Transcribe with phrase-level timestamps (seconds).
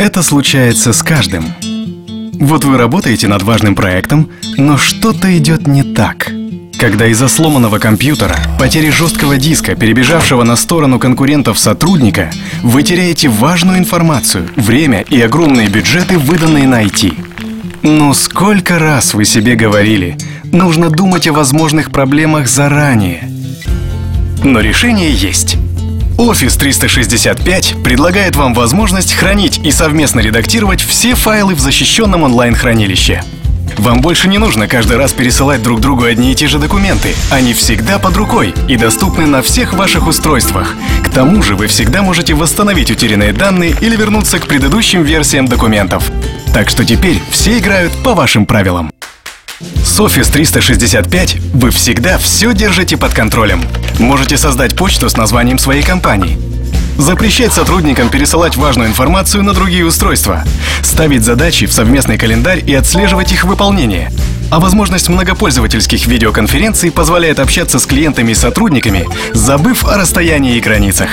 [0.00, 1.44] Это случается с каждым.
[2.40, 6.32] Вот вы работаете над важным проектом, но что-то идет не так.
[6.78, 12.30] Когда из-за сломанного компьютера, потери жесткого диска, перебежавшего на сторону конкурентов сотрудника,
[12.62, 17.82] вы теряете важную информацию, время и огромные бюджеты, выданные на IT.
[17.82, 23.30] Ну сколько раз вы себе говорили, нужно думать о возможных проблемах заранее.
[24.42, 25.58] Но решение есть.
[26.20, 33.22] Office 365 предлагает вам возможность хранить и совместно редактировать все файлы в защищенном онлайн-хранилище.
[33.78, 37.14] Вам больше не нужно каждый раз пересылать друг другу одни и те же документы.
[37.30, 40.74] Они всегда под рукой и доступны на всех ваших устройствах.
[41.02, 46.04] К тому же вы всегда можете восстановить утерянные данные или вернуться к предыдущим версиям документов.
[46.52, 48.92] Так что теперь все играют по вашим правилам.
[49.82, 53.62] С Office 365 вы всегда все держите под контролем.
[54.00, 56.38] Можете создать почту с названием своей компании.
[56.96, 60.42] Запрещать сотрудникам пересылать важную информацию на другие устройства.
[60.82, 64.10] Ставить задачи в совместный календарь и отслеживать их выполнение.
[64.50, 71.10] А возможность многопользовательских видеоконференций позволяет общаться с клиентами и сотрудниками, забыв о расстоянии и границах.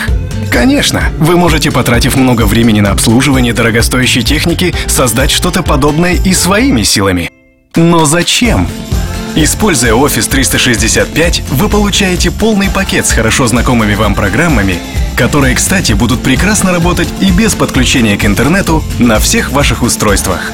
[0.50, 6.84] Конечно, вы можете, потратив много времени на обслуживание дорогостоящей техники, создать что-то подобное и своими
[6.84, 7.30] силами.
[7.76, 8.66] Но зачем?
[9.40, 14.80] Используя Office 365, вы получаете полный пакет с хорошо знакомыми вам программами,
[15.16, 20.52] которые, кстати, будут прекрасно работать и без подключения к интернету на всех ваших устройствах.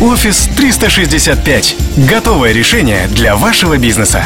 [0.00, 1.76] Office 365–
[2.08, 4.24] готовое решение для вашего бизнеса.